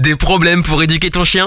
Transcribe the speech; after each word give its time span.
Des 0.00 0.16
problèmes 0.16 0.62
pour 0.62 0.82
éduquer 0.82 1.10
ton 1.10 1.24
chien? 1.24 1.46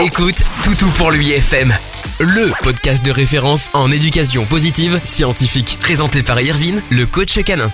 Écoute 0.00 0.42
Toutou 0.64 0.88
pour 0.96 1.10
lui 1.10 1.32
FM, 1.32 1.74
le 2.20 2.50
podcast 2.62 3.04
de 3.04 3.10
référence 3.10 3.68
en 3.74 3.90
éducation 3.90 4.46
positive 4.46 4.98
scientifique, 5.04 5.76
présenté 5.78 6.22
par 6.22 6.40
Irvine, 6.40 6.80
le 6.90 7.04
coach 7.04 7.38
canin. 7.44 7.70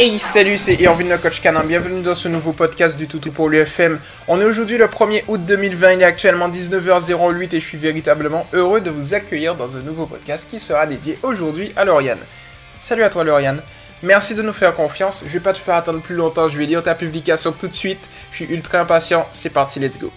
Hey 0.00 0.18
salut, 0.18 0.56
c'est 0.56 0.74
Irvine 0.74 1.10
le 1.10 1.16
coach 1.16 1.40
canin, 1.40 1.62
bienvenue 1.62 2.02
dans 2.02 2.14
ce 2.14 2.26
nouveau 2.26 2.52
podcast 2.52 2.98
du 2.98 3.06
Toutou 3.06 3.30
pour 3.30 3.48
l'UFM. 3.48 4.00
On 4.26 4.40
est 4.40 4.44
aujourd'hui 4.44 4.78
le 4.78 4.86
1er 4.86 5.22
août 5.28 5.44
2020, 5.44 5.92
il 5.92 6.02
est 6.02 6.04
actuellement 6.06 6.48
19h08 6.48 7.54
et 7.54 7.60
je 7.60 7.64
suis 7.64 7.78
véritablement 7.78 8.44
heureux 8.52 8.80
de 8.80 8.90
vous 8.90 9.14
accueillir 9.14 9.54
dans 9.54 9.76
un 9.76 9.80
nouveau 9.82 10.06
podcast 10.06 10.48
qui 10.50 10.58
sera 10.58 10.86
dédié 10.86 11.20
aujourd'hui 11.22 11.72
à 11.76 11.84
Lauriane. 11.84 12.18
Salut 12.80 13.04
à 13.04 13.10
toi 13.10 13.22
Lauriane, 13.22 13.62
merci 14.02 14.34
de 14.34 14.42
nous 14.42 14.52
faire 14.52 14.74
confiance, 14.74 15.24
je 15.26 15.32
vais 15.32 15.40
pas 15.40 15.52
te 15.52 15.58
faire 15.58 15.76
attendre 15.76 16.00
plus 16.00 16.14
longtemps, 16.14 16.48
je 16.48 16.56
vais 16.56 16.66
lire 16.66 16.82
ta 16.82 16.94
publication 16.94 17.52
tout 17.52 17.68
de 17.68 17.74
suite, 17.74 18.08
je 18.30 18.36
suis 18.36 18.46
ultra 18.46 18.80
impatient, 18.80 19.26
c'est 19.32 19.50
parti, 19.50 19.80
let's 19.80 19.98
go. 19.98 20.12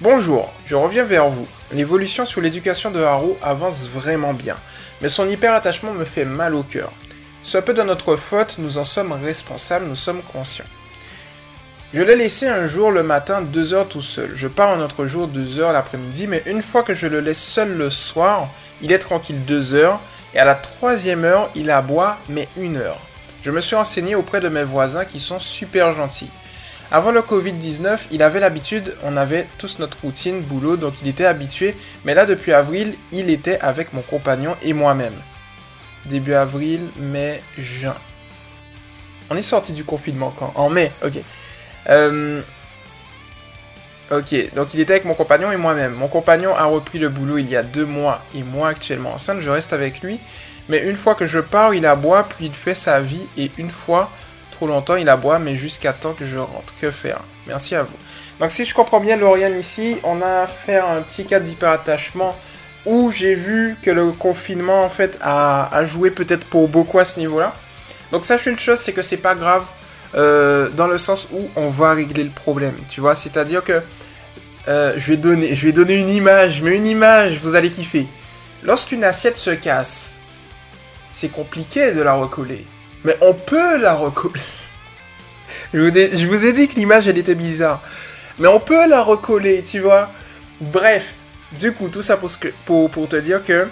Bonjour, 0.00 0.52
je 0.66 0.74
reviens 0.74 1.04
vers 1.04 1.28
vous. 1.28 1.46
L'évolution 1.72 2.24
sur 2.24 2.40
l'éducation 2.40 2.90
de 2.90 3.00
Haru 3.00 3.32
avance 3.42 3.88
vraiment 3.88 4.32
bien, 4.32 4.56
mais 5.02 5.08
son 5.08 5.28
hyper-attachement 5.28 5.92
me 5.92 6.04
fait 6.04 6.24
mal 6.24 6.54
au 6.54 6.62
cœur. 6.62 6.92
Un 7.54 7.62
peu 7.62 7.74
de 7.74 7.82
notre 7.82 8.16
faute, 8.16 8.56
nous 8.58 8.78
en 8.78 8.84
sommes 8.84 9.12
responsables, 9.12 9.86
nous 9.86 9.94
sommes 9.94 10.22
conscients. 10.22 10.64
Je 11.92 12.02
l'ai 12.02 12.14
laissé 12.14 12.46
un 12.46 12.66
jour 12.68 12.92
le 12.92 13.02
matin 13.02 13.42
deux 13.42 13.74
heures 13.74 13.88
tout 13.88 14.00
seul. 14.00 14.30
Je 14.36 14.46
pars 14.46 14.70
un 14.70 14.80
autre 14.80 15.06
jour 15.06 15.26
deux 15.26 15.58
heures 15.58 15.72
l'après-midi, 15.72 16.28
mais 16.28 16.42
une 16.46 16.62
fois 16.62 16.84
que 16.84 16.94
je 16.94 17.08
le 17.08 17.18
laisse 17.18 17.42
seul 17.42 17.76
le 17.76 17.90
soir, 17.90 18.48
il 18.80 18.92
est 18.92 19.00
tranquille 19.00 19.44
deux 19.44 19.74
heures, 19.74 19.98
et 20.34 20.38
à 20.38 20.44
la 20.44 20.54
troisième 20.54 21.24
heure, 21.24 21.50
il 21.54 21.70
aboie, 21.70 22.18
mais 22.28 22.48
une 22.56 22.76
heure. 22.76 22.98
Je 23.42 23.50
me 23.50 23.60
suis 23.60 23.76
renseigné 23.76 24.14
auprès 24.14 24.40
de 24.40 24.48
mes 24.48 24.64
voisins 24.64 25.04
qui 25.04 25.18
sont 25.18 25.38
super 25.38 25.92
gentils. 25.92 26.30
Avant 26.92 27.12
le 27.12 27.20
Covid-19, 27.20 27.98
il 28.10 28.22
avait 28.22 28.40
l'habitude, 28.40 28.96
on 29.04 29.16
avait 29.16 29.46
tous 29.58 29.78
notre 29.78 29.96
routine, 30.02 30.40
boulot, 30.40 30.76
donc 30.76 30.94
il 31.02 31.08
était 31.08 31.24
habitué, 31.24 31.76
mais 32.04 32.14
là 32.14 32.26
depuis 32.26 32.52
avril, 32.52 32.94
il 33.12 33.30
était 33.30 33.60
avec 33.60 33.92
mon 33.92 34.02
compagnon 34.02 34.56
et 34.62 34.72
moi-même. 34.72 35.14
Début 36.06 36.34
avril, 36.34 36.88
mai, 36.98 37.42
juin. 37.58 37.94
On 39.30 39.36
est 39.36 39.42
sorti 39.42 39.72
du 39.72 39.84
confinement 39.84 40.34
quand? 40.36 40.52
En 40.56 40.68
mai, 40.68 40.90
ok. 41.04 41.20
Euh, 41.88 42.42
Ok, 44.10 44.54
donc 44.54 44.74
il 44.74 44.80
était 44.80 44.94
avec 44.94 45.04
mon 45.04 45.14
compagnon 45.14 45.52
et 45.52 45.56
moi-même. 45.56 45.94
Mon 45.94 46.08
compagnon 46.08 46.54
a 46.56 46.64
repris 46.64 46.98
le 46.98 47.08
boulot 47.08 47.38
il 47.38 47.48
y 47.48 47.56
a 47.56 47.62
deux 47.62 47.84
mois 47.84 48.24
et 48.34 48.42
moi 48.42 48.68
actuellement 48.68 49.14
enceinte, 49.14 49.40
je 49.40 49.50
reste 49.50 49.72
avec 49.72 50.00
lui. 50.00 50.18
Mais 50.68 50.78
une 50.78 50.96
fois 50.96 51.14
que 51.14 51.26
je 51.26 51.38
pars, 51.38 51.74
il 51.74 51.86
aboie, 51.86 52.24
puis 52.24 52.46
il 52.46 52.52
fait 52.52 52.74
sa 52.74 53.00
vie 53.00 53.26
et 53.38 53.50
une 53.56 53.70
fois 53.70 54.10
trop 54.50 54.66
longtemps, 54.66 54.96
il 54.96 55.08
aboie, 55.08 55.38
mais 55.38 55.56
jusqu'à 55.56 55.92
temps 55.92 56.12
que 56.12 56.26
je 56.26 56.38
rentre. 56.38 56.74
Que 56.80 56.90
faire? 56.90 57.20
Merci 57.46 57.76
à 57.76 57.84
vous. 57.84 57.96
Donc 58.40 58.50
si 58.50 58.64
je 58.64 58.74
comprends 58.74 59.00
bien 59.00 59.16
Lauriane 59.16 59.58
ici, 59.58 59.98
on 60.02 60.20
a 60.22 60.46
fait 60.46 60.78
un 60.78 61.02
petit 61.02 61.24
cas 61.24 61.40
d'hyperattachement 61.40 62.36
où 62.86 63.10
j'ai 63.10 63.34
vu 63.34 63.76
que 63.82 63.90
le 63.90 64.10
confinement 64.10 64.84
en 64.84 64.88
fait 64.88 65.18
a, 65.22 65.84
joué 65.84 66.10
peut-être 66.10 66.44
pour 66.46 66.68
beaucoup 66.68 66.98
à 66.98 67.04
ce 67.04 67.18
niveau-là. 67.20 67.54
Donc 68.10 68.24
sache 68.24 68.46
une 68.46 68.58
chose, 68.58 68.80
c'est 68.80 68.92
que 68.92 69.02
c'est 69.02 69.18
pas 69.18 69.34
grave 69.34 69.66
euh, 70.14 70.68
dans 70.70 70.86
le 70.86 70.98
sens 70.98 71.28
où 71.32 71.48
on 71.56 71.68
va 71.68 71.94
régler 71.94 72.24
le 72.24 72.30
problème. 72.30 72.74
Tu 72.88 73.00
vois, 73.00 73.14
c'est-à-dire 73.14 73.62
que 73.62 73.80
euh, 74.68 74.94
je 74.96 75.10
vais 75.10 75.16
donner, 75.16 75.54
je 75.54 75.66
vais 75.66 75.72
donner 75.72 75.96
une 75.96 76.10
image, 76.10 76.62
mais 76.62 76.76
une 76.76 76.86
image, 76.86 77.38
vous 77.38 77.54
allez 77.54 77.70
kiffer. 77.70 78.06
Lorsqu'une 78.62 79.04
assiette 79.04 79.36
se 79.36 79.50
casse, 79.50 80.20
c'est 81.12 81.30
compliqué 81.30 81.92
de 81.92 82.02
la 82.02 82.14
recoller, 82.14 82.66
mais 83.04 83.16
on 83.20 83.34
peut 83.34 83.78
la 83.78 83.94
recoller. 83.94 84.40
je, 85.74 86.26
vous 86.26 86.46
ai 86.46 86.52
dit 86.52 86.68
que 86.68 86.74
l'image 86.74 87.08
elle 87.08 87.18
était 87.18 87.34
bizarre, 87.34 87.82
mais 88.38 88.48
on 88.48 88.60
peut 88.60 88.88
la 88.88 89.02
recoller, 89.02 89.62
tu 89.62 89.80
vois. 89.80 90.10
Bref, 90.60 91.14
du 91.58 91.72
coup, 91.72 91.88
tout 91.88 92.02
ça 92.02 92.18
pour 92.66 93.08
te 93.08 93.16
dire 93.16 93.44
que 93.44 93.66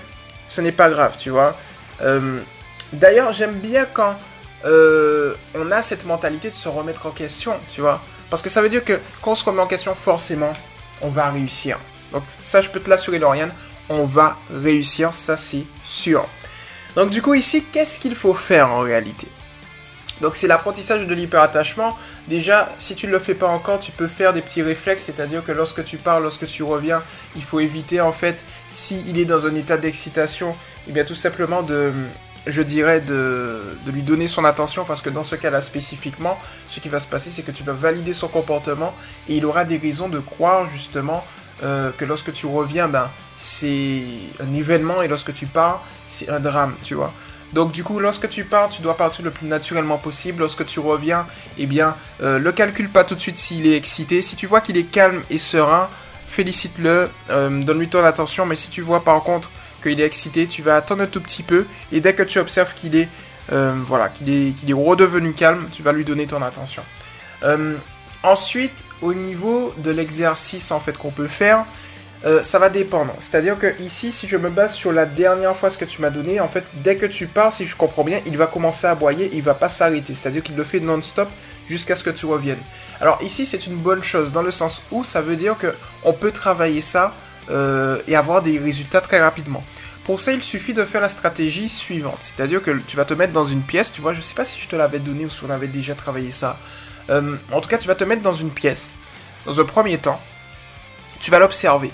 ce 0.48 0.61
n'est 0.61 0.73
pas 0.73 0.89
grave, 0.89 1.14
tu 1.19 1.30
vois. 1.30 1.56
Euh, 2.02 2.39
d'ailleurs, 2.92 3.33
j'aime 3.33 3.55
bien 3.55 3.86
quand 3.92 4.17
euh, 4.64 5.35
on 5.55 5.70
a 5.70 5.83
cette 5.83 6.05
mentalité 6.05 6.48
de 6.48 6.55
se 6.55 6.69
remettre 6.69 7.07
en 7.07 7.11
question, 7.11 7.55
tu 7.69 7.80
vois. 7.80 8.01
Parce 8.30 8.42
que 8.42 8.51
ça 8.51 8.61
veut 8.61 8.69
dire 8.69 8.85
que 8.85 8.98
quand 9.23 9.33
on 9.33 9.35
se 9.35 9.45
remet 9.45 9.63
en 9.63 9.67
question, 9.67 9.95
forcément, 9.95 10.52
on 11.01 11.08
va 11.08 11.30
réussir. 11.30 11.79
Donc 12.13 12.23
ça, 12.41 12.61
je 12.61 12.68
peux 12.68 12.80
te 12.80 12.91
l'assurer, 12.91 13.18
Lauriane, 13.18 13.52
on 13.89 14.05
va 14.05 14.36
réussir, 14.51 15.14
ça 15.14 15.36
c'est 15.36 15.64
sûr. 15.85 16.27
Donc 16.95 17.11
du 17.11 17.23
coup, 17.23 17.35
ici, 17.35 17.64
qu'est-ce 17.73 18.01
qu'il 18.01 18.14
faut 18.14 18.35
faire 18.35 18.70
en 18.70 18.80
réalité? 18.80 19.29
Donc 20.20 20.35
c'est 20.35 20.48
l'apprentissage 20.48 21.07
de 21.07 21.14
l'hyperattachement. 21.14 21.97
Déjà, 22.27 22.68
si 22.77 22.95
tu 22.95 23.07
ne 23.07 23.13
le 23.13 23.18
fais 23.18 23.35
pas 23.35 23.47
encore, 23.47 23.79
tu 23.79 23.92
peux 23.92 24.08
faire 24.08 24.33
des 24.33 24.42
petits 24.42 24.63
réflexes, 24.63 25.05
c'est-à-dire 25.05 25.45
que 25.45 25.52
lorsque 25.52 25.85
tu 25.85 25.97
pars, 25.97 26.20
lorsque 26.20 26.47
tu 26.47 26.63
reviens, 26.63 27.02
il 27.36 27.42
faut 27.42 27.61
éviter 27.61 28.01
en 28.01 28.13
fait, 28.13 28.45
s'il 28.67 29.18
est 29.18 29.24
dans 29.24 29.47
un 29.47 29.55
état 29.55 29.77
d'excitation, 29.77 30.51
et 30.51 30.91
eh 30.91 30.92
bien 30.92 31.05
tout 31.05 31.14
simplement 31.14 31.63
de, 31.63 31.92
je 32.48 32.63
dirais, 32.63 33.01
de, 33.01 33.61
lui 33.86 34.03
donner 34.03 34.27
son 34.27 34.45
attention 34.45 34.85
parce 34.85 35.03
que 35.03 35.11
dans 35.11 35.23
ce 35.23 35.36
cas-là 35.36 35.61
spécifiquement, 35.61 36.39
ce 36.67 36.81
qui 36.81 36.89
va 36.89 36.98
se 36.98 37.07
passer, 37.07 37.31
c'est 37.31 37.42
que 37.42 37.53
tu 37.53 37.63
vas 37.63 37.75
valider 37.75 38.13
son 38.14 38.29
comportement 38.29 38.95
et 39.29 39.36
il 39.36 39.45
aura 39.45 39.64
des 39.64 39.79
raisons 39.79 40.09
de 40.09 40.19
croire 40.19 40.69
justement 40.69 41.25
euh, 41.63 41.91
que 41.97 42.05
lorsque 42.05 42.33
tu 42.33 42.47
reviens, 42.47 42.89
ben, 42.89 43.11
c'est 43.36 44.03
un 44.41 44.53
événement 44.55 45.03
et 45.03 45.09
lorsque 45.09 45.33
tu 45.33 45.47
pars, 45.47 45.85
c'est 46.07 46.29
un 46.29 46.41
drame, 46.41 46.75
tu 46.83 46.95
vois. 46.95 47.13
Donc 47.53 47.73
du 47.73 47.83
coup, 47.83 47.98
lorsque 47.98 48.29
tu 48.29 48.45
pars, 48.45 48.69
tu 48.69 48.83
dois 48.83 48.97
partir 48.97 49.25
le 49.25 49.30
plus 49.30 49.47
naturellement 49.47 49.98
possible. 49.98 50.41
Lorsque 50.41 50.67
tu 50.67 50.80
reviens, 50.80 51.27
eh 51.57 51.67
bien, 51.67 51.97
euh, 52.23 52.39
le 52.39 52.53
calcule 52.53 52.89
pas 52.89 53.05
tout 53.05 53.15
de 53.15 53.20
suite 53.20 53.39
s'il 53.39 53.67
est 53.67 53.77
excité. 53.77 54.20
Si 54.23 54.36
tu 54.36 54.47
vois 54.47 54.61
qu'il 54.61 54.77
est 54.77 54.85
calme 54.85 55.23
et 55.30 55.39
serein, 55.39 55.89
félicite-le, 56.27 57.09
euh, 57.30 57.63
donne-lui 57.63 57.89
ton 57.89 58.05
attention. 58.05 58.45
Mais 58.45 58.55
si 58.55 58.69
tu 58.69 58.83
vois 58.83 59.03
par 59.03 59.23
contre 59.23 59.51
qu'il 59.88 60.00
est 60.00 60.06
excité, 60.06 60.46
tu 60.46 60.62
vas 60.62 60.76
attendre 60.76 61.02
un 61.02 61.06
tout 61.06 61.20
petit 61.20 61.42
peu 61.42 61.66
et 61.92 62.00
dès 62.00 62.14
que 62.14 62.22
tu 62.22 62.38
observes 62.38 62.74
qu'il 62.74 62.96
est, 62.96 63.08
euh, 63.52 63.74
voilà, 63.86 64.08
qu'il 64.08 64.30
est, 64.30 64.68
est 64.68 64.72
redevenu 64.72 65.32
calme, 65.32 65.68
tu 65.72 65.82
vas 65.82 65.92
lui 65.92 66.04
donner 66.04 66.26
ton 66.26 66.42
attention. 66.42 66.82
Euh, 67.44 67.76
ensuite, 68.22 68.84
au 69.00 69.14
niveau 69.14 69.74
de 69.78 69.90
l'exercice 69.90 70.70
en 70.70 70.80
fait 70.80 70.96
qu'on 70.98 71.10
peut 71.10 71.28
faire, 71.28 71.64
euh, 72.24 72.42
ça 72.42 72.58
va 72.58 72.68
dépendre. 72.68 73.14
C'est-à-dire 73.18 73.58
que 73.58 73.80
ici, 73.80 74.10
si 74.10 74.26
je 74.26 74.36
me 74.36 74.50
base 74.50 74.74
sur 74.74 74.92
la 74.92 75.06
dernière 75.06 75.56
fois 75.56 75.70
ce 75.70 75.78
que 75.78 75.84
tu 75.84 76.02
m'as 76.02 76.10
donné, 76.10 76.40
en 76.40 76.48
fait, 76.48 76.64
dès 76.74 76.96
que 76.96 77.06
tu 77.06 77.26
pars, 77.28 77.52
si 77.52 77.64
je 77.64 77.76
comprends 77.76 78.02
bien, 78.02 78.20
il 78.26 78.36
va 78.36 78.46
commencer 78.46 78.86
à 78.86 78.90
aboyer, 78.90 79.30
il 79.32 79.42
va 79.42 79.55
pas 79.55 79.68
s'arrêter. 79.68 80.14
C'est-à-dire 80.14 80.42
qu'il 80.42 80.56
le 80.56 80.64
fait 80.64 80.80
non-stop 80.80 81.28
jusqu'à 81.68 81.94
ce 81.94 82.02
que 82.02 82.10
tu 82.10 82.26
reviennes. 82.26 82.58
Alors 83.00 83.18
ici, 83.22 83.46
c'est 83.46 83.66
une 83.66 83.76
bonne 83.76 84.02
chose 84.02 84.32
dans 84.32 84.42
le 84.42 84.50
sens 84.50 84.82
où 84.90 85.05
ça 85.05 85.20
veut 85.20 85.36
dire 85.36 85.56
que 85.56 85.72
on 86.02 86.12
peut 86.12 86.32
travailler 86.32 86.80
ça 86.80 87.14
euh, 87.51 88.01
et 88.07 88.17
avoir 88.17 88.42
des 88.42 88.59
résultats 88.59 89.01
très 89.01 89.20
rapidement. 89.20 89.64
Pour 90.05 90.20
ça, 90.20 90.33
il 90.33 90.42
suffit 90.42 90.73
de 90.73 90.85
faire 90.85 91.01
la 91.01 91.09
stratégie 91.09 91.69
suivante. 91.69 92.19
C'est-à-dire 92.20 92.63
que 92.63 92.70
tu 92.86 92.97
vas 92.97 93.05
te 93.05 93.14
mettre 93.14 93.33
dans 93.33 93.45
une 93.45 93.63
pièce, 93.63 93.92
tu 93.92 94.01
vois, 94.01 94.14
je 94.14 94.20
sais 94.20 94.35
pas 94.35 94.45
si 94.45 94.59
je 94.59 94.69
te 94.69 94.77
l'avais 94.77 95.01
donné 95.01 95.27
ou 95.27 95.29
si 95.29 95.45
on 95.45 95.51
avait 95.51 95.69
déjà 95.69 95.95
travaillé 95.95 96.31
ça. 96.31 96.59
Euh, 97.11 97.36
en 97.53 97.61
tout 97.61 97.69
cas, 97.69 97.79
tu 97.79 97.89
vas 97.89 97.95
te 97.95 98.05
mettre 98.05 98.23
dans 98.23 98.33
une 98.33 98.51
pièce. 98.51 98.98
Dans 99.45 99.61
un 99.61 99.64
premier 99.64 99.98
temps, 99.98 100.20
tu 101.20 101.31
vas 101.31 101.39
l'observer. 101.39 101.91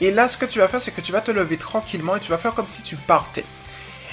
Et 0.00 0.10
là, 0.10 0.28
ce 0.28 0.36
que 0.36 0.46
tu 0.46 0.58
vas 0.60 0.68
faire, 0.68 0.80
c'est 0.80 0.92
que 0.92 1.00
tu 1.00 1.12
vas 1.12 1.20
te 1.20 1.30
lever 1.30 1.56
tranquillement 1.56 2.16
et 2.16 2.20
tu 2.20 2.30
vas 2.30 2.38
faire 2.38 2.54
comme 2.54 2.68
si 2.68 2.82
tu 2.82 2.96
partais. 2.96 3.44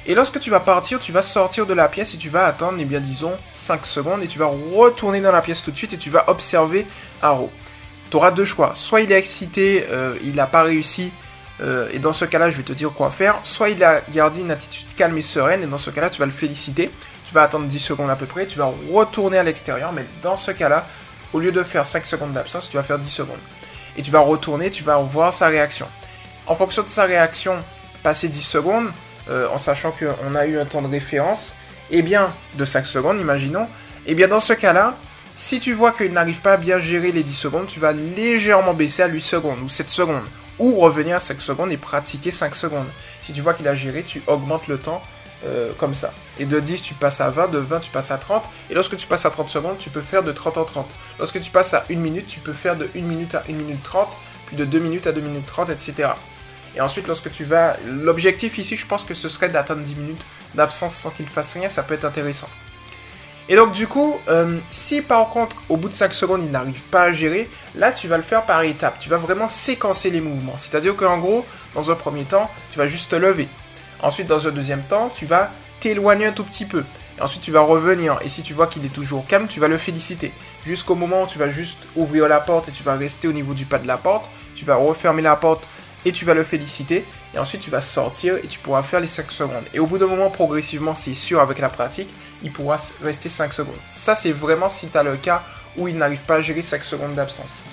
Et 0.06 0.16
lorsque 0.16 0.40
tu 0.40 0.50
vas 0.50 0.60
partir, 0.60 1.00
tu 1.00 1.12
vas 1.12 1.22
sortir 1.22 1.66
de 1.66 1.74
la 1.74 1.88
pièce 1.88 2.14
et 2.14 2.18
tu 2.18 2.30
vas 2.30 2.46
attendre, 2.46 2.78
eh 2.80 2.86
bien 2.86 3.00
disons, 3.00 3.34
5 3.52 3.86
secondes 3.86 4.24
et 4.24 4.28
tu 4.28 4.40
vas 4.40 4.48
retourner 4.48 5.22
dans 5.22 5.32
la 5.32 5.42
pièce 5.42 5.62
tout 5.62 5.72
de 5.72 5.78
suite 5.78 5.94
et 5.94 5.98
tu 5.98 6.10
vas 6.10 6.30
observer 6.30 6.86
Haro 7.22 7.52
tu 8.10 8.18
auras 8.18 8.32
deux 8.32 8.46
choix. 8.46 8.72
Soit 8.74 9.02
il 9.02 9.12
est 9.12 9.18
excité, 9.18 9.86
euh, 9.90 10.16
il 10.24 10.36
n'a 10.36 10.48
pas 10.48 10.64
réussi, 10.64 11.12
euh, 11.62 11.90
et 11.92 12.00
dans 12.00 12.14
ce 12.14 12.26
cas-là, 12.26 12.50
je 12.50 12.58
vais 12.58 12.64
te 12.64 12.74
dire 12.74 12.92
quoi 12.92 13.10
faire. 13.10 13.40
Soit 13.44 13.70
il 13.70 13.84
a 13.84 14.02
gardé 14.14 14.42
une 14.42 14.52
attitude 14.52 14.94
calme 14.96 15.18
et 15.18 15.22
sereine, 15.22 15.64
et 15.64 15.68
dans 15.68 15.78
ce 15.78 15.90
cas-là, 15.90 16.10
tu 16.10 16.20
vas 16.20 16.26
le 16.26 16.32
féliciter. 16.32 16.90
Tu 17.26 17.34
vas 17.34 17.44
attendre 17.44 17.66
10 17.66 17.80
secondes 17.80 18.10
à 18.10 18.16
peu 18.16 18.26
près, 18.26 18.46
tu 18.46 18.58
vas 18.58 18.72
retourner 18.92 19.38
à 19.38 19.44
l'extérieur, 19.44 19.92
mais 19.92 20.06
dans 20.22 20.36
ce 20.36 20.52
cas-là, 20.52 20.88
au 21.34 21.40
lieu 21.40 21.52
de 21.52 21.62
faire 21.64 21.86
5 21.86 22.06
secondes 22.06 22.32
d'absence, 22.32 22.70
tu 22.70 22.78
vas 22.78 22.84
faire 22.84 22.98
10 22.98 23.10
secondes. 23.10 23.40
Et 23.98 24.02
tu 24.02 24.12
vas 24.12 24.22
retourner, 24.22 24.70
tu 24.70 24.84
vas 24.84 24.98
voir 24.98 25.34
sa 25.34 25.48
réaction. 25.48 25.88
En 26.48 26.56
fonction 26.56 26.82
de 26.82 26.88
sa 26.88 27.04
réaction, 27.04 27.56
passer 28.02 28.30
10 28.30 28.42
secondes, 28.42 28.88
euh, 29.30 29.48
en 29.54 29.58
sachant 29.58 29.92
qu'on 29.92 30.34
a 30.36 30.46
eu 30.48 30.60
un 30.60 30.66
temps 30.66 30.82
de 30.82 30.88
référence, 30.88 31.54
eh 31.92 32.02
bien, 32.02 32.32
de 32.56 32.66
5 32.66 32.86
secondes, 32.86 33.20
imaginons, 33.20 33.66
et 34.06 34.14
eh 34.14 34.16
bien 34.16 34.28
dans 34.28 34.40
ce 34.40 34.54
cas-là, 34.54 34.96
si 35.40 35.62
tu 35.62 35.72
vois 35.72 35.94
qu'il 35.94 36.12
n'arrive 36.12 36.42
pas 36.42 36.54
à 36.54 36.58
bien 36.58 36.80
gérer 36.80 37.14
les 37.14 37.24
10 37.24 37.34
secondes, 37.34 37.68
tu 37.68 37.80
vas 37.80 37.94
légèrement 37.94 38.74
baisser 38.74 39.04
à 39.04 39.08
8 39.08 39.22
secondes 39.22 39.62
ou 39.62 39.70
7 39.70 39.90
secondes. 39.90 40.26
Ou 40.60 40.78
revenir 40.80 41.16
à 41.16 41.22
5 41.22 41.42
secondes 41.42 41.72
et 41.72 41.78
pratiquer 41.78 42.30
5 42.30 42.54
secondes. 42.54 42.88
Si 43.22 43.32
tu 43.32 43.40
vois 43.40 43.54
qu'il 43.54 43.66
a 43.70 43.74
géré, 43.74 44.04
tu 44.04 44.22
augmentes 44.28 44.68
le 44.68 44.78
temps 44.78 45.02
euh, 45.46 45.72
comme 45.78 45.94
ça. 45.94 46.14
Et 46.40 46.46
de 46.46 46.60
10, 46.60 46.82
tu 46.82 46.94
passes 46.94 47.22
à 47.22 47.30
20, 47.30 47.48
de 47.52 47.58
20, 47.58 47.80
tu 47.80 47.90
passes 47.90 48.12
à 48.12 48.18
30. 48.18 48.44
Et 48.70 48.74
lorsque 48.74 48.98
tu 48.98 49.08
passes 49.08 49.26
à 49.26 49.30
30 49.30 49.50
secondes, 49.50 49.78
tu 49.78 49.90
peux 49.90 50.02
faire 50.02 50.24
de 50.24 50.34
30 50.34 50.58
en 50.58 50.66
30. 50.66 50.94
Lorsque 51.20 51.40
tu 51.40 51.52
passes 51.52 51.74
à 51.74 51.86
1 51.90 51.96
minute, 51.96 52.28
tu 52.28 52.42
peux 52.42 52.52
faire 52.52 52.76
de 52.76 52.90
1 52.94 53.00
minute 53.00 53.34
à 53.34 53.44
1 53.50 53.54
minute 53.54 53.82
30, 53.82 54.10
puis 54.48 54.58
de 54.58 54.66
2 54.66 54.80
minutes 54.80 55.08
à 55.08 55.14
2 55.14 55.22
minutes 55.22 55.46
30, 55.46 55.70
etc. 55.70 56.10
Et 56.76 56.82
ensuite, 56.82 57.08
lorsque 57.08 57.32
tu 57.32 57.46
vas... 57.46 57.78
L'objectif 57.88 58.58
ici, 58.58 58.76
je 58.76 58.86
pense 58.86 59.06
que 59.06 59.14
ce 59.14 59.30
serait 59.30 59.48
d'atteindre 59.48 59.84
10 59.84 59.96
minutes 59.96 60.26
d'absence 60.54 60.96
sans 60.96 61.12
qu'il 61.12 61.28
fasse 61.28 61.54
rien, 61.54 61.70
ça 61.70 61.82
peut 61.84 61.94
être 61.94 62.04
intéressant. 62.04 62.50
Et 63.52 63.56
donc 63.56 63.72
du 63.72 63.88
coup, 63.88 64.16
euh, 64.30 64.60
si 64.70 65.02
par 65.02 65.30
contre 65.30 65.56
au 65.70 65.78
bout 65.78 65.90
de 65.90 65.94
5 65.94 66.14
secondes 66.14 66.44
il 66.44 66.52
n'arrive 66.52 66.84
pas 66.84 67.04
à 67.04 67.12
gérer, 67.12 67.50
là 67.76 67.92
tu 67.92 68.08
vas 68.08 68.18
le 68.18 68.24
faire 68.24 68.46
par 68.46 68.62
étapes. 68.62 69.00
Tu 69.00 69.10
vas 69.10 69.18
vraiment 69.18 69.50
séquencer 69.50 70.12
les 70.12 70.22
mouvements. 70.22 70.56
C'est-à-dire 70.56 70.96
qu'en 70.96 71.18
gros, 71.18 71.44
dans 71.74 71.90
un 71.90 71.96
premier 71.96 72.26
temps, 72.26 72.50
tu 72.72 72.78
vas 72.78 72.86
juste 72.86 73.10
te 73.10 73.16
lever. 73.16 73.48
Ensuite, 74.02 74.28
dans 74.28 74.48
un 74.48 74.52
deuxième 74.52 74.84
temps, 74.84 75.12
tu 75.14 75.26
vas 75.26 75.52
t'éloigner 75.80 76.28
un 76.28 76.32
tout 76.32 76.44
petit 76.44 76.66
peu. 76.66 76.84
Et 77.18 77.22
ensuite, 77.22 77.42
tu 77.42 77.52
vas 77.52 77.62
revenir. 77.62 78.18
Et 78.24 78.30
si 78.30 78.44
tu 78.44 78.54
vois 78.54 78.68
qu'il 78.68 78.86
est 78.86 78.94
toujours 78.94 79.26
calme, 79.26 79.48
tu 79.48 79.60
vas 79.60 79.68
le 79.68 79.78
féliciter. 79.78 80.32
Jusqu'au 80.66 80.96
moment 80.96 81.24
où 81.24 81.28
tu 81.28 81.40
vas 81.40 81.50
juste 81.50 81.88
ouvrir 81.96 82.28
la 82.28 82.40
porte 82.40 82.70
et 82.70 82.72
tu 82.72 82.84
vas 82.84 82.96
rester 82.96 83.28
au 83.28 83.34
niveau 83.34 83.54
du 83.54 83.66
pas 83.66 83.80
de 83.80 83.88
la 83.88 83.98
porte. 83.98 84.30
Tu 84.56 84.64
vas 84.64 84.76
refermer 84.76 85.22
la 85.22 85.36
porte 85.36 85.68
et 86.06 86.12
tu 86.12 86.26
vas 86.26 86.34
le 86.34 86.44
féliciter. 86.44 87.06
Et 87.34 87.40
ensuite, 87.40 87.62
tu 87.62 87.70
vas 87.70 87.82
sortir 87.82 88.36
et 88.38 88.48
tu 88.48 88.60
pourras 88.60 88.84
faire 88.84 89.00
les 89.00 89.08
5 89.08 89.32
secondes. 89.32 89.64
Et 89.74 89.80
au 89.80 89.88
bout 89.88 89.98
d'un 89.98 90.08
moment, 90.08 90.30
progressivement, 90.30 90.96
c'est 90.96 91.14
sûr, 91.14 91.42
avec 91.42 91.60
la 91.60 91.70
pratique, 91.70 92.10
il 92.44 92.52
pourra 92.52 92.78
rester 93.02 93.30
5 93.30 93.54
secondes. 93.54 93.76
Ça, 93.90 94.16
c'est 94.16 94.32
vraiment 94.32 94.70
si 94.70 94.90
tu 94.90 94.98
as 94.98 95.04
le 95.04 95.18
cas 95.18 95.44
où 95.78 95.88
il 95.88 95.98
n'arrive 95.98 96.22
pas 96.22 96.36
à 96.36 96.42
gérer 96.42 96.62
5 96.62 96.84
secondes 96.84 97.16
d'absence. 97.16 97.64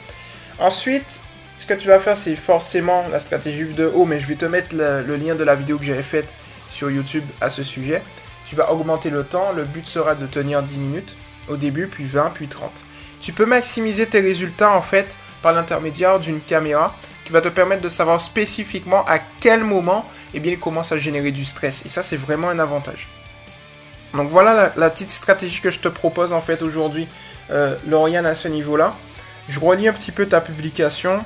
Ensuite, 0.59 1.21
ce 1.59 1.67
que 1.67 1.75
tu 1.75 1.89
vas 1.89 1.99
faire, 1.99 2.17
c'est 2.17 2.37
forcément 2.37 3.05
la 3.11 3.19
stratégie 3.19 3.65
de 3.65 3.87
haut, 3.87 4.05
mais 4.05 4.21
je 4.21 4.27
vais 4.27 4.37
te 4.37 4.45
mettre 4.45 4.75
le, 4.75 5.17
lien 5.17 5.35
de 5.35 5.45
la 5.45 5.55
vidéo 5.55 5.79
que 5.79 5.85
j'avais 5.85 6.03
faite 6.03 6.29
sur 6.71 6.91
YouTube 6.91 7.25
à 7.41 7.51
ce 7.51 7.63
sujet. 7.63 8.03
Tu 8.47 8.57
vas 8.57 8.71
augmenter 8.71 9.11
le 9.11 9.25
temps. 9.25 9.53
Le 9.53 9.65
but 9.65 9.87
sera 9.87 10.15
de 10.15 10.27
tenir 10.27 10.63
10 10.63 10.79
minutes 10.79 11.17
au 11.49 11.57
début, 11.57 11.87
puis 11.87 12.05
20, 12.05 12.31
puis 12.35 12.49
30. 12.49 12.71
Tu 13.21 13.33
peux 13.33 13.47
maximiser 13.47 14.07
tes 14.07 14.21
résultats 14.21 14.71
en 14.73 14.83
fait 14.83 15.17
par 15.43 15.53
l'intermédiaire 15.53 16.19
d'une 16.19 16.41
caméra 16.41 16.95
qui 17.27 17.33
va 17.33 17.41
te 17.41 17.49
permettre 17.49 17.83
de 17.83 17.89
savoir 17.89 18.21
spécifiquement 18.21 19.05
à 19.09 19.19
quel 19.19 19.65
moment 19.65 20.09
eh 20.33 20.39
bien, 20.39 20.53
il 20.53 20.61
commence 20.61 20.93
à 20.93 20.99
générer 20.99 21.33
du 21.33 21.45
stress. 21.45 21.85
Et 21.85 21.89
ça, 21.89 22.05
c'est 22.05 22.17
vraiment 22.17 22.49
un 22.49 22.61
avantage. 22.61 23.09
Donc 24.15 24.31
voilà 24.31 24.73
la, 24.77 24.91
petite 24.91 25.11
stratégie 25.11 25.61
que 25.61 25.71
je 25.71 25.81
te 25.81 25.89
propose 25.89 26.33
en 26.33 26.41
fait 26.41 26.63
aujourd'hui, 26.63 27.09
euh, 27.51 27.75
Lauriane, 27.89 28.27
à 28.27 28.37
ce 28.37 28.47
niveau-là. 28.47 28.95
Je 29.49 29.59
relis 29.59 29.89
un 29.89 29.93
petit 29.93 30.13
peu 30.13 30.27
ta 30.27 30.41
publication. 30.41 31.25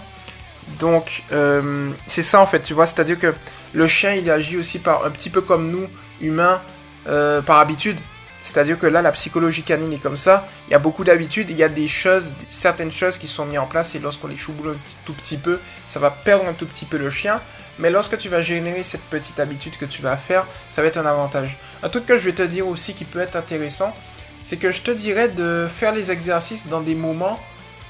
Donc 0.79 1.23
euh, 1.33 1.91
c'est 2.07 2.23
ça 2.23 2.41
en 2.41 2.47
fait, 2.47 2.61
tu 2.61 2.73
vois, 2.73 2.87
c'est-à-dire 2.87 3.19
que 3.19 3.35
le 3.75 3.87
chien 3.87 4.15
il 4.15 4.31
agit 4.31 4.57
aussi 4.57 4.79
par 4.79 5.05
un 5.05 5.11
petit 5.11 5.29
peu 5.29 5.43
comme 5.43 5.71
nous, 5.71 5.87
humains, 6.21 6.63
euh, 7.09 7.43
par 7.43 7.59
habitude. 7.59 7.99
C'est-à-dire 8.41 8.79
que 8.79 8.87
là, 8.87 9.03
la 9.03 9.13
psychologie 9.13 9.63
canine 9.63 9.93
est 9.93 10.03
comme 10.03 10.17
ça. 10.17 10.49
Il 10.69 10.73
y 10.73 10.75
a 10.75 10.79
beaucoup 10.79 11.05
d'habitudes, 11.05 11.51
il 11.51 11.57
y 11.57 11.63
a 11.63 11.69
des 11.69 11.89
choses, 11.89 12.35
certaines 12.49 12.91
choses 12.91 13.19
qui 13.19 13.29
sont 13.29 13.45
mises 13.45 13.59
en 13.59 13.67
place 13.67 13.95
et 13.95 13.99
lorsqu'on 13.99 14.29
les 14.29 14.37
chouboule 14.37 14.71
un 14.71 14.77
tout 15.05 15.13
petit 15.13 15.37
peu, 15.37 15.61
ça 15.87 16.01
va 16.01 16.11
perdre 16.11 16.47
un 16.47 16.55
tout 16.55 16.67
petit 16.67 16.87
peu 16.87 16.97
le 16.97 17.11
chien. 17.11 17.41
Mais 17.79 17.91
lorsque 17.91 18.17
tu 18.17 18.29
vas 18.29 18.41
générer 18.41 18.83
cette 18.83 19.03
petite 19.03 19.39
habitude 19.41 19.77
que 19.77 19.85
tu 19.85 20.01
vas 20.01 20.17
faire, 20.17 20.47
ça 20.71 20.81
va 20.81 20.89
être 20.89 20.97
un 20.97 21.07
avantage. 21.07 21.59
Un 21.83 21.89
truc 21.91 22.07
que 22.07 22.17
je 22.17 22.25
vais 22.25 22.35
te 22.35 22.43
dire 22.43 22.67
aussi 22.67 22.95
qui 22.95 23.05
peut 23.05 23.21
être 23.21 23.37
intéressant, 23.37 23.95
c'est 24.43 24.57
que 24.57 24.73
je 24.73 24.81
te 24.81 24.91
dirais 24.91 25.29
de 25.29 25.69
faire 25.75 25.93
les 25.93 26.11
exercices 26.11 26.67
dans 26.67 26.81
des 26.81 26.95
moments 26.95 27.39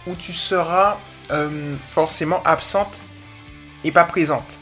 où 0.06 0.14
tu 0.14 0.32
seras 0.32 0.98
euh, 1.30 1.76
forcément 1.92 2.42
absente 2.44 3.00
et 3.84 3.92
pas 3.92 4.04
présente. 4.04 4.58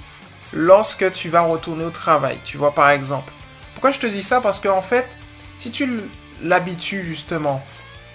Lorsque 0.53 1.13
tu 1.13 1.29
vas 1.31 1.43
retourner 1.43 1.85
au 1.85 1.91
travail, 1.91 2.39
tu 2.45 2.57
vois 2.57 2.75
par 2.75 2.91
exemple. 2.91 3.33
Pourquoi 3.75 3.91
je 3.91 4.01
te 4.01 4.07
dis 4.07 4.23
ça? 4.23 4.41
Parce 4.41 4.61
qu'en 4.61 4.83
fait, 4.83 5.19
si 5.59 5.71
tu 5.71 6.03
l'habitues 6.43 7.03
justement, 7.03 7.65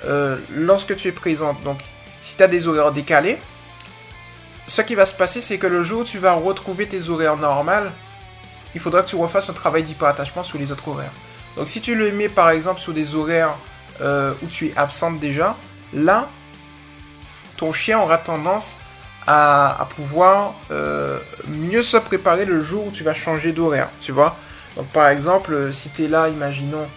euh, 0.06 0.38
lorsque 0.50 0.95
tu 0.95 1.07
es 1.10 1.12
présente, 1.12 1.62
donc 1.63 1.80
si 2.22 2.36
tu 2.36 2.44
as 2.44 2.48
des 2.48 2.68
horaires 2.68 2.92
décalés, 2.92 3.38
ce 4.66 4.81
qui 4.81 4.95
va 4.95 5.06
se 5.06 5.13
passer, 5.13 5.42
c'est 5.42 5.57
que 5.57 5.68
le 5.68 5.84
jour 5.84 6.01
où 6.01 6.04
tu 6.06 6.19
vas 6.19 6.34
retrouver 6.34 6.88
tes 6.88 7.10
horaires 7.10 7.38
normales, 7.38 7.92
il 8.74 8.81
faudra 8.81 9.01
que 9.01 9.10
tu 9.10 9.16
refasses 9.16 9.50
un 9.50 9.54
travail 9.54 9.84
d'hyperattachement 9.84 10.44
sur 10.44 10.57
les 10.57 10.72
autres 10.72 10.88
horaires. 10.88 11.12
Donc 11.57 11.68
si 11.68 11.81
tu 11.81 11.95
le 11.95 12.12
mets 12.12 12.30
par 12.30 12.50
exemple 12.50 12.80
sur 12.80 12.94
des 12.94 13.16
horaires 13.16 13.56
euh, 14.01 14.34
où 14.42 14.48
tu 14.48 14.68
es 14.68 14.74
absente 14.78 15.19
déjà, 15.19 15.57
là, 15.94 16.30
ton 17.57 17.72
chien 17.74 18.00
aura 18.00 18.18
tendance 18.18 18.78
à, 19.28 19.88
pouvoir 19.95 20.56
euh, 20.72 21.19
mieux 21.48 21.81
se 21.81 21.98
préparer 21.98 22.45
le 22.45 22.62
jour 22.62 22.88
où 22.88 22.92
tu 22.92 23.04
vas 23.04 23.13
changer 23.13 23.51
d'horaire, 23.51 23.90
tu 24.01 24.12
vois. 24.12 24.38
Donc 24.75 24.88
par 24.88 25.10
exemple, 25.10 25.72
si 25.72 25.90
tu 25.90 26.06
es 26.06 26.07
là, 26.07 26.30
imaginons, 26.30 26.88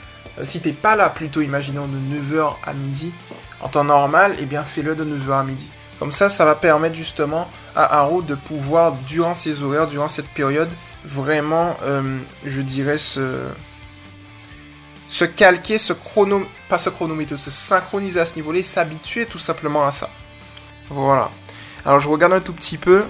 si 0.44 0.60
t'es 0.60 0.72
pas 0.72 0.96
là 0.96 1.08
plutôt, 1.08 1.40
imaginons 1.40 1.86
de 1.86 1.96
9h 1.96 2.54
à 2.64 2.72
midi, 2.74 3.12
en 3.60 3.68
temps 3.68 3.84
normal, 3.84 4.36
eh 4.38 4.44
bien 4.44 4.64
fais-le 4.64 4.94
de 4.94 5.04
9h 5.04 5.40
à 5.40 5.44
midi. 5.44 5.70
Comme 5.98 6.12
ça, 6.12 6.28
ça 6.28 6.44
va 6.44 6.54
permettre 6.54 6.94
justement 6.94 7.48
à 7.74 8.00
Haro 8.00 8.22
de 8.22 8.34
pouvoir, 8.34 8.92
durant 9.06 9.34
ses 9.34 9.62
horaires, 9.62 9.86
durant 9.86 10.08
cette 10.08 10.28
période, 10.28 10.68
vraiment, 11.04 11.76
euh, 11.84 12.18
je 12.44 12.60
dirais, 12.60 12.98
se, 12.98 13.46
se 15.08 15.24
calquer, 15.24 15.78
se 15.78 15.94
chrono, 15.94 16.46
pas 16.68 16.78
se 16.78 16.90
se 17.36 17.50
synchroniser 17.50 18.20
à 18.20 18.24
ce 18.26 18.36
niveau-là, 18.36 18.62
s'habituer 18.62 19.24
tout 19.24 19.38
simplement 19.38 19.86
à 19.86 19.92
ça. 19.92 20.10
Voilà. 20.88 21.30
Alors 21.84 22.00
je 22.00 22.08
regarde 22.08 22.32
un 22.34 22.40
tout 22.40 22.52
petit 22.52 22.78
peu. 22.78 23.04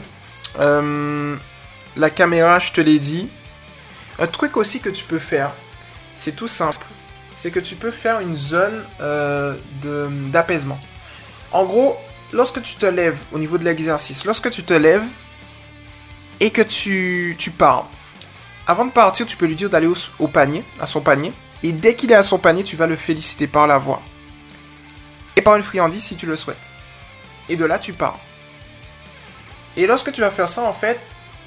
Euh, 0.61 1.37
la 1.97 2.11
caméra, 2.11 2.59
je 2.59 2.73
te 2.73 2.81
l'ai 2.81 2.99
dit. 2.99 3.29
Un 4.19 4.27
truc 4.27 4.57
aussi 4.57 4.81
que 4.81 4.89
tu 4.89 5.05
peux 5.05 5.19
faire, 5.19 5.51
c'est 6.17 6.37
tout 6.37 6.49
simple 6.49 6.87
c'est 7.37 7.51
que 7.51 7.61
tu 7.61 7.77
peux 7.77 7.91
faire 7.91 8.21
une 8.21 8.37
zone 8.37 8.83
euh, 9.01 9.55
d'apaisement. 10.33 10.79
En 11.53 11.65
gros, 11.65 11.97
lorsque 12.33 12.63
tu 12.63 12.75
te 12.75 12.87
lèves 12.87 13.19
au 13.33 13.39
niveau 13.39 13.59
de 13.59 13.65
l'exercice, 13.65 14.25
lorsque 14.25 14.51
tu 14.51 14.63
te 14.63 14.75
lèves 14.75 15.05
et 16.41 16.51
que 16.51 16.63
tu, 16.63 17.37
tu 17.39 17.51
pars, 17.51 17.89
avant 18.67 18.85
de 18.85 18.91
partir, 18.91 19.27
tu 19.27 19.37
peux 19.37 19.47
lui 19.47 19.55
dire 19.55 19.71
d'aller 19.71 19.89
au, 20.19 20.29
panier, 20.29 20.65
à 20.81 20.87
son 20.87 21.01
panier, 21.01 21.33
et 21.63 21.73
dès 21.73 21.95
qu'il 21.95 22.11
est 22.11 22.17
à 22.17 22.23
son 22.23 22.39
panier, 22.39 22.65
tu 22.65 22.77
vas 22.77 22.87
le 22.87 22.97
féliciter 22.97 23.47
par 23.47 23.67
la 23.67 23.79
voix. 23.79 24.03
Et 25.37 25.43
par 25.43 25.57
une 25.57 25.63
friandise 25.63 26.03
si 26.03 26.17
tu 26.17 26.27
le 26.27 26.37
souhaites. 26.37 26.71
Et 27.49 27.57
de 27.57 27.65
là, 27.65 27.79
tu 27.79 27.93
pars. 27.93 28.19
Et 29.77 29.87
lorsque 29.87 30.11
tu 30.11 30.21
vas 30.21 30.31
faire 30.31 30.49
ça, 30.49 30.63
en 30.63 30.73
fait, 30.73 30.99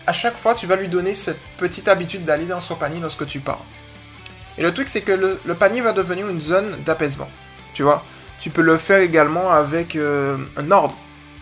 à 0.08 0.14
chaque 0.14 0.38
fois, 0.38 0.56
tu 0.56 0.66
vas 0.66 0.76
lui 0.76 0.88
donner 0.88 1.14
cette 1.14 1.42
petite 1.58 1.88
habitude 1.88 2.24
d'aller 2.24 2.46
dans 2.46 2.60
son 2.60 2.76
panier 2.76 3.00
lorsque 3.02 3.26
tu 3.26 3.40
pars. 3.40 3.64
Et 4.58 4.64
le 4.64 4.74
truc, 4.74 4.88
c'est 4.90 5.02
que 5.02 5.12
le, 5.12 5.54
panier 5.56 5.82
va 5.82 5.94
devenir 5.94 6.28
une 6.28 6.42
zone 6.42 6.76
d'apaisement. 6.86 7.30
Tu 7.74 7.84
vois 7.84 8.04
Tu 8.40 8.50
peux 8.50 8.62
le 8.62 8.78
faire 8.78 9.00
également 9.00 9.52
avec 9.52 9.96
euh, 9.96 10.38
un 10.58 10.72
ordre. 10.72 10.96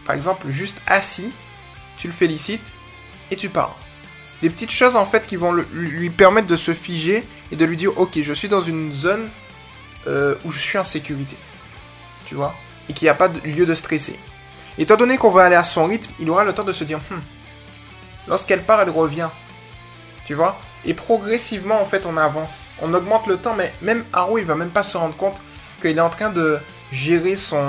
Par 0.06 0.15
exemple, 0.15 0.48
juste 0.50 0.81
assis, 0.88 1.31
tu 1.98 2.07
le 2.07 2.13
félicites 2.13 2.74
et 3.31 3.36
tu 3.36 3.50
pars. 3.50 3.75
Des 4.42 4.50
petites 4.50 4.71
choses 4.71 4.95
en 4.95 5.06
fait 5.06 5.25
qui 5.25 5.36
vont 5.36 5.51
lui 5.51 6.09
permettre 6.12 6.48
de 6.48 6.56
se 6.56 6.74
figer 6.74 7.27
et 7.51 7.56
de 7.56 7.65
lui 7.65 7.75
dire 7.75 7.98
Ok, 7.98 8.19
je 8.21 8.33
suis 8.33 8.48
dans 8.48 8.62
une 8.62 8.92
zone 8.94 9.30
euh, 10.06 10.36
où 10.45 10.51
je 10.51 10.60
suis 10.60 10.77
en 10.77 10.83
sécurité. 10.83 11.36
Tu 12.25 12.36
vois 12.36 12.56
Et 12.88 12.94
qu'il 12.94 13.07
n'y 13.07 13.10
a 13.10 13.15
pas 13.15 13.30
de 13.30 13.39
lieu 13.48 13.65
de 13.65 13.74
stresser. 13.74 14.18
Étant 14.77 14.95
donné 14.95 15.18
qu'on 15.18 15.31
va 15.31 15.45
aller 15.45 15.56
à 15.56 15.63
son 15.63 15.86
rythme, 15.86 16.12
il 16.19 16.30
aura 16.30 16.44
le 16.44 16.53
temps 16.53 16.63
de 16.63 16.74
se 16.74 16.83
dire 16.83 17.00
hmm, 17.10 17.19
Lorsqu'elle 18.27 18.62
part, 18.62 18.82
elle 18.82 18.89
revient. 18.91 19.29
Tu 20.25 20.36
vois 20.36 20.60
et 20.88 20.94
progressivement, 20.94 21.79
en 21.82 21.86
fait, 21.86 22.06
on 22.06 22.15
avance. 22.17 22.70
On 22.82 22.94
augmente 22.94 23.27
le 23.27 23.38
temps, 23.38 23.56
mais 23.56 23.74
même 23.82 24.06
Haro, 24.13 24.38
il 24.38 24.46
va 24.46 24.56
même 24.56 24.70
pas 24.70 24.84
se 24.84 24.98
rendre 24.98 25.15
compte 25.15 25.36
qu'il 25.82 25.98
est 25.98 26.01
en 26.01 26.10
train 26.10 26.29
de 26.29 26.60
gérer 26.91 27.36
son. 27.36 27.62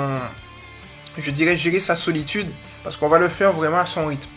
Je 1.17 1.29
dirais 1.31 1.55
gérer 1.55 1.79
sa 1.79 1.95
solitude, 1.95 2.49
parce 2.83 2.95
qu'on 2.95 3.09
va 3.09 3.19
le 3.19 3.27
faire 3.27 3.51
vraiment 3.51 3.79
à 3.79 3.85
son 3.85 4.05
rythme. 4.07 4.29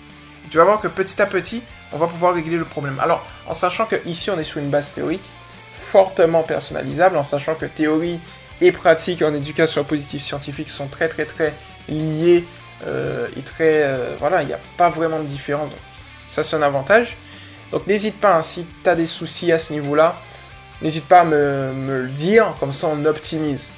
tu 0.51 0.59
vas 0.59 0.65
voir 0.65 0.81
que 0.81 0.89
petit 0.89 1.23
à 1.23 1.27
petit, 1.27 1.63
on 1.93 1.99
va 1.99 2.09
pouvoir 2.09 2.35
régler 2.35 2.57
le 2.57 2.65
problème. 2.65 2.99
Alors, 3.01 3.25
en 3.47 3.55
sachant 3.55 3.87
que 3.87 3.97
ici, 4.05 4.31
on 4.31 4.39
est 4.39 4.45
sur 4.45 4.59
une 4.59 4.69
base 4.69 4.93
théorique, 4.93 5.23
fortement 5.75 6.43
personnalisable, 6.43 7.17
en 7.17 7.25
sachant 7.25 7.55
que 7.55 7.67
théorie 7.67 8.21
et 8.61 8.73
pratique 8.73 9.23
en 9.23 9.33
éducation 9.33 9.85
positive 9.85 10.21
scientifique 10.21 10.69
sont 10.69 10.89
très 10.89 11.09
très 11.09 11.25
très 11.25 11.55
liées 11.89 12.45
euh. 12.87 13.29
Euh, 13.61 14.41
il 14.41 14.47
n'y 14.47 14.53
a 14.53 14.59
pas 14.77 14.89
vraiment 14.89 15.21
de 15.21 15.25
différence. 15.25 15.69
Donc, 15.69 15.79
ça, 16.27 16.43
c'est 16.43 16.57
un 16.57 16.63
avantage. 16.63 17.17
Donc 17.73 17.87
n'hésite 17.87 18.21
pas, 18.21 18.37
hein, 18.37 18.43
si 18.43 18.67
tu 18.85 18.89
as 18.89 18.95
des 18.95 19.07
soucis 19.07 19.51
à 19.51 19.59
ce 19.59 19.73
niveau-là, 19.73 20.15
n'hésite 20.83 21.09
pas 21.09 21.21
à 21.21 21.25
me, 21.25 21.73
le 22.03 22.09
dire, 22.09 22.55
comme 22.61 22.73
ça 22.73 22.87
on 22.89 23.05
optimise. 23.07 23.73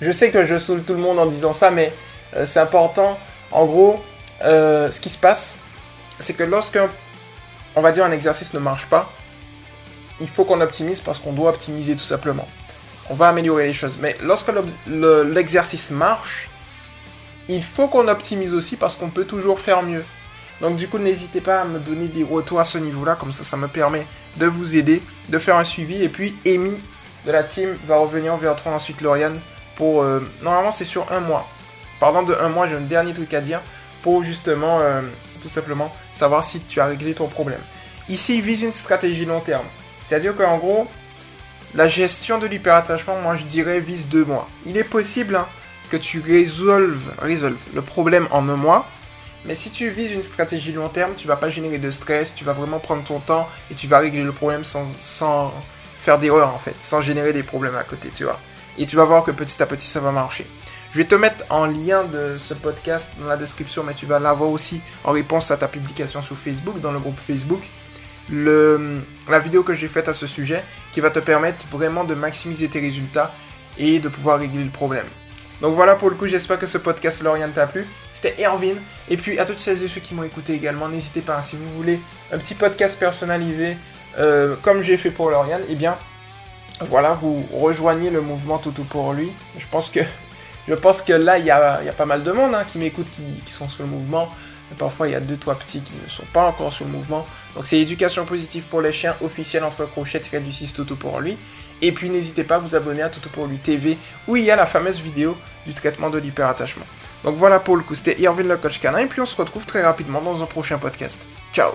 Je 0.00 0.10
sais 0.10 0.30
que 0.30 0.44
je 0.44 0.58
saoule 0.58 0.82
tout 0.82 0.94
le 0.94 1.00
monde 1.00 1.18
en 1.18 1.26
disant 1.26 1.52
ça, 1.52 1.70
mais 1.70 1.92
euh, 2.36 2.44
c'est 2.44 2.60
important. 2.60 3.18
En 3.52 3.64
gros, 3.66 4.04
euh, 4.44 4.90
ce 4.90 5.00
qui 5.00 5.08
se 5.08 5.18
passe, 5.18 5.56
c'est 6.18 6.34
que 6.34 6.42
lorsque, 6.42 6.78
on 7.76 7.80
va 7.80 7.92
dire, 7.92 8.04
un 8.04 8.12
exercice 8.12 8.52
ne 8.52 8.58
marche 8.58 8.86
pas, 8.86 9.10
il 10.20 10.28
faut 10.28 10.44
qu'on 10.44 10.60
optimise 10.60 11.00
parce 11.00 11.20
qu'on 11.20 11.32
doit 11.32 11.50
optimiser 11.50 11.94
tout 11.94 12.02
simplement. 12.02 12.46
On 13.10 13.14
va 13.14 13.28
améliorer 13.28 13.66
les 13.66 13.72
choses. 13.72 13.98
Mais 14.00 14.16
lorsque 14.20 14.50
l'exercice 14.86 15.90
marche, 15.90 16.50
il 17.48 17.62
faut 17.62 17.88
qu'on 17.88 18.08
optimise 18.08 18.54
aussi 18.54 18.76
parce 18.76 18.96
qu'on 18.96 19.10
peut 19.10 19.24
toujours 19.24 19.60
faire 19.60 19.82
mieux. 19.82 20.04
Donc 20.60 20.76
du 20.76 20.88
coup, 20.88 20.98
n'hésitez 20.98 21.40
pas 21.40 21.62
à 21.62 21.64
me 21.64 21.78
donner 21.78 22.06
des 22.06 22.24
retours 22.24 22.60
à 22.60 22.64
ce 22.64 22.78
niveau-là, 22.78 23.14
comme 23.14 23.32
ça, 23.32 23.44
ça 23.44 23.56
me 23.56 23.68
permet 23.68 24.06
de 24.36 24.46
vous 24.46 24.76
aider, 24.76 25.02
de 25.28 25.38
faire 25.38 25.56
un 25.56 25.64
suivi. 25.64 26.02
Et 26.02 26.08
puis, 26.08 26.36
Amy 26.46 26.74
de 27.26 27.32
la 27.32 27.42
team 27.42 27.76
va 27.86 27.96
revenir 27.96 28.36
vers 28.36 28.56
toi 28.56 28.72
ensuite, 28.72 29.00
Lauriane, 29.00 29.38
pour... 29.76 30.02
Euh, 30.02 30.20
normalement, 30.42 30.72
c'est 30.72 30.84
sur 30.84 31.10
un 31.12 31.20
mois. 31.20 31.48
Pardon 32.00 32.22
de 32.22 32.34
un 32.34 32.48
mois, 32.48 32.66
j'ai 32.66 32.76
un 32.76 32.80
dernier 32.80 33.12
truc 33.12 33.34
à 33.34 33.40
dire, 33.40 33.60
pour 34.02 34.24
justement, 34.24 34.80
euh, 34.80 35.02
tout 35.42 35.48
simplement, 35.48 35.94
savoir 36.12 36.42
si 36.44 36.60
tu 36.60 36.80
as 36.80 36.86
réglé 36.86 37.14
ton 37.14 37.26
problème. 37.28 37.60
Ici, 38.08 38.36
il 38.36 38.42
vise 38.42 38.62
une 38.62 38.72
stratégie 38.72 39.24
long 39.24 39.40
terme. 39.40 39.66
C'est-à-dire 40.00 40.34
qu'en 40.36 40.56
gros, 40.56 40.88
la 41.74 41.86
gestion 41.86 42.38
de 42.38 42.46
l'hyperattachement, 42.46 43.20
moi 43.20 43.36
je 43.36 43.44
dirais, 43.44 43.80
vise 43.80 44.08
deux 44.08 44.24
mois. 44.24 44.48
Il 44.64 44.76
est 44.76 44.84
possible 44.84 45.36
hein, 45.36 45.46
que 45.90 45.96
tu 45.96 46.20
résolves, 46.20 47.12
résolves 47.18 47.60
le 47.74 47.82
problème 47.82 48.26
en 48.30 48.48
un 48.48 48.56
mois, 48.56 48.88
mais 49.44 49.54
si 49.54 49.70
tu 49.70 49.90
vises 49.90 50.12
une 50.12 50.22
stratégie 50.22 50.72
long 50.72 50.88
terme, 50.88 51.12
tu 51.16 51.26
vas 51.26 51.36
pas 51.36 51.48
générer 51.48 51.78
de 51.78 51.90
stress, 51.90 52.34
tu 52.34 52.44
vas 52.44 52.52
vraiment 52.52 52.80
prendre 52.80 53.04
ton 53.04 53.20
temps 53.20 53.48
et 53.70 53.74
tu 53.74 53.86
vas 53.86 53.98
régler 53.98 54.22
le 54.22 54.32
problème 54.32 54.64
sans, 54.64 55.52
faire 55.98 56.18
d'erreur 56.18 56.54
en 56.54 56.58
fait, 56.58 56.74
sans 56.80 57.00
générer 57.00 57.32
des 57.32 57.42
problèmes 57.42 57.76
à 57.76 57.84
côté, 57.84 58.10
tu 58.14 58.24
vois. 58.24 58.38
Et 58.78 58.86
tu 58.86 58.96
vas 58.96 59.04
voir 59.04 59.24
que 59.24 59.30
petit 59.30 59.62
à 59.62 59.66
petit 59.66 59.86
ça 59.86 60.00
va 60.00 60.12
marcher. 60.12 60.46
Je 60.92 60.98
vais 60.98 61.04
te 61.04 61.14
mettre 61.14 61.44
en 61.50 61.66
lien 61.66 62.04
de 62.04 62.38
ce 62.38 62.54
podcast 62.54 63.12
dans 63.20 63.26
la 63.26 63.36
description, 63.36 63.84
mais 63.84 63.94
tu 63.94 64.06
vas 64.06 64.18
l'avoir 64.18 64.50
aussi 64.50 64.80
en 65.04 65.12
réponse 65.12 65.50
à 65.50 65.56
ta 65.56 65.68
publication 65.68 66.22
sur 66.22 66.36
Facebook, 66.36 66.80
dans 66.80 66.92
le 66.92 66.98
groupe 66.98 67.18
Facebook. 67.18 67.60
La 68.30 69.38
vidéo 69.38 69.62
que 69.62 69.74
j'ai 69.74 69.88
faite 69.88 70.08
à 70.08 70.12
ce 70.12 70.26
sujet 70.26 70.62
qui 70.92 71.00
va 71.00 71.10
te 71.10 71.18
permettre 71.18 71.66
vraiment 71.70 72.04
de 72.04 72.14
maximiser 72.14 72.68
tes 72.68 72.80
résultats 72.80 73.32
et 73.76 74.00
de 74.00 74.08
pouvoir 74.08 74.38
régler 74.38 74.64
le 74.64 74.70
problème. 74.70 75.06
Donc 75.60 75.74
voilà 75.74 75.96
pour 75.96 76.10
le 76.10 76.16
coup, 76.16 76.28
j'espère 76.28 76.58
que 76.58 76.66
ce 76.66 76.78
podcast 76.78 77.22
Lorian 77.22 77.50
t'a 77.52 77.66
plu. 77.66 77.86
C'était 78.12 78.36
Erwin. 78.42 78.76
Et 79.08 79.16
puis 79.16 79.38
à 79.38 79.44
toutes 79.44 79.58
celles 79.58 79.82
et 79.82 79.88
ceux 79.88 80.00
qui 80.00 80.14
m'ont 80.14 80.22
écouté 80.22 80.54
également, 80.54 80.88
n'hésitez 80.88 81.20
pas, 81.20 81.42
si 81.42 81.56
vous 81.56 81.70
voulez 81.76 82.00
un 82.32 82.38
petit 82.38 82.54
podcast 82.54 82.98
personnalisé, 82.98 83.76
euh, 84.18 84.56
comme 84.62 84.82
j'ai 84.82 84.96
fait 84.96 85.10
pour 85.10 85.30
Lorian, 85.30 85.60
eh 85.68 85.74
bien 85.74 85.96
voilà, 86.80 87.12
vous 87.12 87.44
rejoignez 87.52 88.10
le 88.10 88.20
mouvement 88.20 88.58
Toutou 88.58 88.84
pour 88.84 89.12
lui. 89.12 89.32
Je 89.58 89.66
pense 89.66 89.90
que, 89.90 91.12
là, 91.12 91.38
il 91.38 91.44
y 91.44 91.50
a, 91.50 91.82
y 91.82 91.88
a, 91.88 91.92
pas 91.92 92.06
mal 92.06 92.22
de 92.22 92.30
monde 92.30 92.54
hein, 92.54 92.64
qui 92.64 92.78
m'écoute, 92.78 93.08
qui, 93.10 93.22
qui, 93.44 93.52
sont 93.52 93.68
sur 93.68 93.82
le 93.82 93.90
mouvement. 93.90 94.28
Parfois, 94.76 95.08
il 95.08 95.12
y 95.12 95.16
a 95.16 95.20
deux, 95.20 95.36
trois 95.36 95.54
petits 95.54 95.80
qui 95.80 95.92
ne 96.02 96.08
sont 96.08 96.26
pas 96.32 96.46
encore 96.46 96.72
sur 96.72 96.84
le 96.84 96.92
mouvement. 96.92 97.26
Donc, 97.54 97.66
c'est 97.66 97.78
éducation 97.78 98.24
positive 98.24 98.64
pour 98.64 98.80
les 98.80 98.92
chiens 98.92 99.16
officiel 99.22 99.64
entre 99.64 99.86
crochets 99.86 100.20
du 100.40 100.52
6 100.52 100.74
Toutou 100.74 100.96
pour 100.96 101.20
lui. 101.20 101.38
Et 101.80 101.92
puis, 101.92 102.10
n'hésitez 102.10 102.44
pas 102.44 102.56
à 102.56 102.58
vous 102.58 102.74
abonner 102.74 103.02
à 103.02 103.08
Toutou 103.08 103.28
pour 103.30 103.46
lui 103.46 103.58
TV, 103.58 103.96
où 104.26 104.36
il 104.36 104.44
y 104.44 104.50
a 104.50 104.56
la 104.56 104.66
fameuse 104.66 105.00
vidéo 105.00 105.36
du 105.66 105.74
traitement 105.74 106.10
de 106.10 106.18
l'hyperattachement. 106.18 106.84
Donc, 107.24 107.36
voilà 107.36 107.60
pour 107.60 107.76
le 107.76 107.82
coup. 107.82 107.94
C'était 107.94 108.20
Irvin 108.20 108.44
le 108.44 108.56
coach 108.56 108.78
canin. 108.80 108.98
Et 108.98 109.06
puis, 109.06 109.20
on 109.20 109.26
se 109.26 109.36
retrouve 109.36 109.64
très 109.64 109.82
rapidement 109.82 110.20
dans 110.20 110.42
un 110.42 110.46
prochain 110.46 110.78
podcast. 110.78 111.22
Ciao 111.52 111.72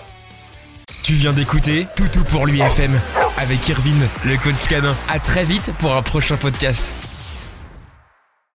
tu 1.04 1.16
viens 1.16 1.34
d'écouter 1.34 1.86
Toutou 1.98 2.24
pour 2.24 2.46
lui 2.46 2.62
FM 2.62 2.98
avec 3.38 3.68
Irvine, 3.68 4.08
le 4.24 4.38
coach 4.38 4.68
canin. 4.70 4.96
À 5.10 5.20
très 5.20 5.44
vite 5.44 5.70
pour 5.78 5.94
un 5.94 6.02
prochain 6.02 6.38
podcast. 6.38 7.03